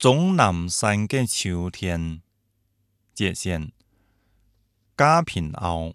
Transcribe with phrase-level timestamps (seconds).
[0.00, 2.22] 终南山个秋天，
[3.12, 3.70] 界限
[4.96, 5.92] 嘉平凹。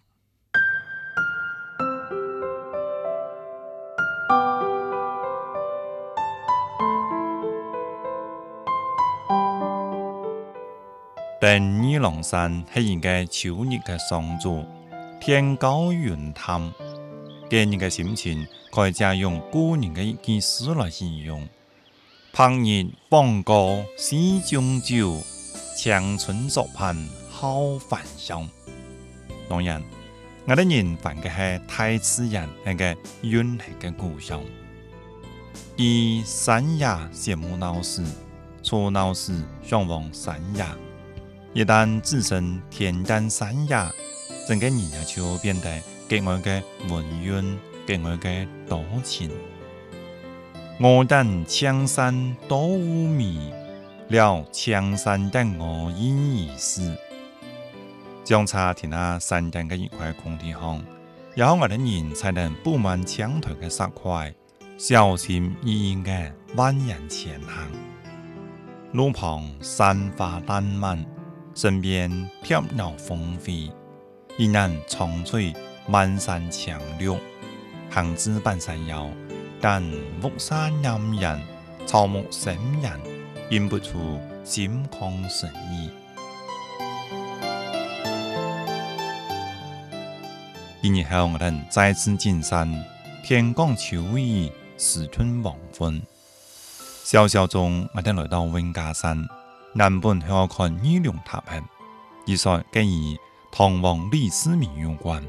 [11.41, 14.63] 登玉龙山，体一个秋日个霜竹，
[15.19, 16.71] 天高云淡，
[17.49, 21.49] 个人个心情可以借用古人个一句诗来形容。
[22.35, 25.17] 烹人放歌喜中酒，
[25.77, 26.93] 香春作伴
[27.31, 28.45] 好饭乡。
[29.47, 29.81] 当然，
[30.45, 34.41] 我的人犯嘅系太慈人，那个云南嘅故乡。
[35.77, 38.03] 以三亚羡慕老师，
[38.61, 40.75] 初老师向往三亚。
[41.53, 43.89] 一旦置身天山三亚，
[44.45, 49.31] 整个人也就变得格外嘅温润，格外嘅多情。
[50.77, 53.49] 我等青山多无迷，
[54.09, 56.09] 了青山的我意
[56.47, 56.93] 意思。
[58.25, 60.83] 将车停在山顶的一块空地上，
[61.33, 64.33] 然后我的人才能布满墙头的石块，
[64.77, 66.11] 小心翼翼地
[66.57, 67.71] 蜿蜒前行。
[68.91, 71.03] 路旁山花烂漫，
[71.53, 72.11] 身边
[72.43, 73.71] 飘鸟纷飞，
[74.37, 75.53] 依然苍翠
[75.87, 77.09] 满山青绿，
[77.89, 79.09] 行至半山腰。
[79.61, 79.81] 但
[80.21, 81.41] 木山阴人，
[81.87, 82.99] 草木醒人，
[83.49, 85.89] 演不出心旷神怡。
[90.81, 92.69] 一年后，我们再次进山，
[93.23, 96.01] 天光秋意，时春黄昏，
[97.03, 99.25] 萧萧中，我哋来到温家山，
[99.73, 100.01] 南向
[100.41, 101.63] 我看女龙塔坪，
[102.27, 103.17] 据说跟以
[103.51, 105.23] 唐王李世民有关，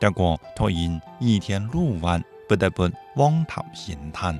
[0.00, 2.22] 结果突然一天六晚。
[2.48, 4.38] 不得不望塔兴叹，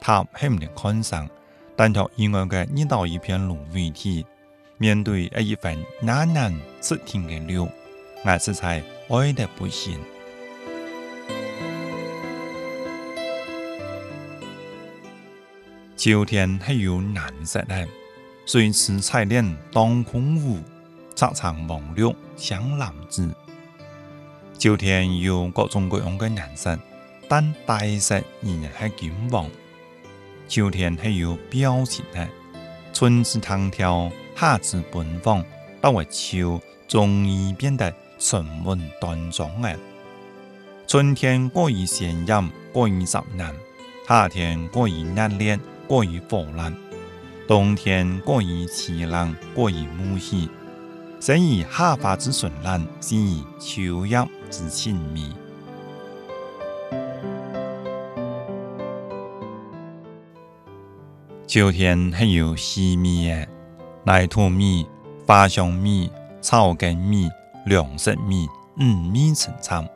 [0.00, 1.28] 塔显得看上，
[1.76, 4.24] 但却意外的遇到一片芦苇地。
[4.78, 7.70] 面对这一份难能自天的绿，我
[8.38, 10.00] 实在爱得不行。
[15.96, 17.86] 秋天是有蓝色的，
[18.46, 20.58] 最是彩莲当空舞，
[21.14, 23.32] 层层望绿像浪子。
[24.58, 26.76] 秋天有各种各样的颜色。
[27.34, 29.48] 但大石仍然系金黄，
[30.46, 32.28] 秋天系有表情的，
[32.92, 35.42] 春是藤条，夏是奔放，
[35.80, 39.74] 到为秋终于变得沉稳端庄了。
[40.86, 43.48] 春天过于鲜艳，过于扎人；
[44.06, 46.68] 夏天过于热烈，过于火辣；
[47.48, 50.50] 冬天过于凄冷，过于暮气。
[51.18, 54.18] 是以夏花之绚烂，是以秋叶
[54.50, 55.32] 之静美。
[61.52, 63.46] 秋天还有西米的、
[64.06, 64.88] 奶兔米、
[65.26, 67.28] 花香米、草根米、
[67.66, 68.48] 粮食米
[68.80, 69.86] 五米成仓。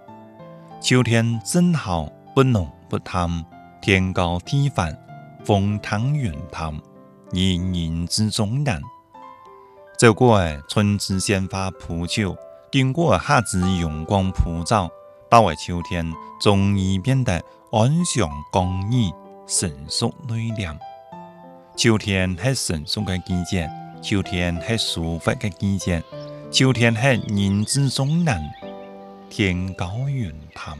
[0.82, 3.26] 秋天真好，不浓不淡，
[3.80, 4.94] 天高地宽，
[5.46, 6.78] 风淡云淡，
[7.32, 8.82] 人人之中人。
[9.98, 10.38] 走过
[10.68, 12.36] 春之鲜花铺就，
[12.70, 14.90] 经过夏之阳光普照，
[15.30, 16.06] 到了秋天，
[16.38, 17.32] 终于变得
[17.72, 19.10] 安详、刚毅、
[19.48, 20.76] 成熟、内敛。
[21.76, 23.66] 秋天很神，送给季节；
[24.00, 26.00] 秋天很舒服，给季节；
[26.50, 28.40] 秋天很人之松难，
[29.28, 30.74] 天高云淡。